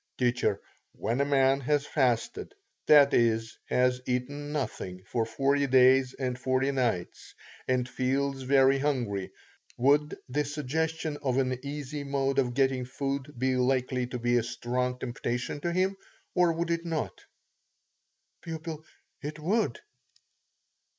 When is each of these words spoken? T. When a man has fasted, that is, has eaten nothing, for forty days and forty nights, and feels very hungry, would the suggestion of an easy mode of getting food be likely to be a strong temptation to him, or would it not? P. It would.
T. 0.17 0.33
When 0.93 1.21
a 1.21 1.25
man 1.25 1.59
has 1.59 1.85
fasted, 1.85 2.55
that 2.87 3.13
is, 3.13 3.59
has 3.65 4.01
eaten 4.07 4.51
nothing, 4.51 5.03
for 5.05 5.27
forty 5.27 5.67
days 5.67 6.15
and 6.15 6.39
forty 6.39 6.71
nights, 6.71 7.35
and 7.67 7.87
feels 7.87 8.41
very 8.41 8.79
hungry, 8.79 9.31
would 9.77 10.17
the 10.27 10.43
suggestion 10.43 11.17
of 11.21 11.37
an 11.37 11.63
easy 11.63 12.03
mode 12.03 12.39
of 12.39 12.55
getting 12.55 12.83
food 12.83 13.31
be 13.37 13.55
likely 13.57 14.07
to 14.07 14.17
be 14.17 14.37
a 14.37 14.41
strong 14.43 14.97
temptation 14.97 15.61
to 15.61 15.71
him, 15.71 15.95
or 16.33 16.51
would 16.51 16.71
it 16.71 16.83
not? 16.83 17.21
P. 18.41 18.57
It 19.21 19.37
would. 19.37 19.81